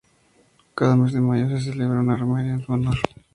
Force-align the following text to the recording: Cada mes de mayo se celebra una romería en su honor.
Cada 0.73 0.95
mes 0.95 1.13
de 1.13 1.21
mayo 1.21 1.47
se 1.47 1.61
celebra 1.63 1.99
una 1.99 2.17
romería 2.17 2.53
en 2.53 2.63
su 2.65 2.73
honor. 2.73 2.97